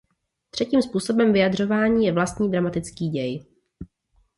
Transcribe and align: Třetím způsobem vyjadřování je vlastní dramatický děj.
Třetím 0.49 0.81
způsobem 0.81 1.33
vyjadřování 1.33 2.05
je 2.05 2.11
vlastní 2.13 2.51
dramatický 2.51 3.09
děj. 3.09 3.45